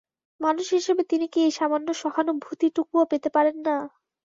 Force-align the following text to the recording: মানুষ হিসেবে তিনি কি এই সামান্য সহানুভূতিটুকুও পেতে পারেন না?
মানুষ 0.41 0.67
হিসেবে 0.77 1.01
তিনি 1.11 1.25
কি 1.33 1.39
এই 1.41 1.53
সামান্য 1.59 1.87
সহানুভূতিটুকুও 2.01 3.09
পেতে 3.11 3.29
পারেন 3.35 3.57
না? 3.67 3.75